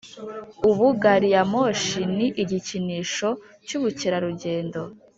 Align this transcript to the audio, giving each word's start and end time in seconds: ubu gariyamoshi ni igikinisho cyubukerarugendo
ubu 0.69 0.87
gariyamoshi 1.01 1.99
ni 2.17 2.27
igikinisho 2.43 3.29
cyubukerarugendo 3.67 4.79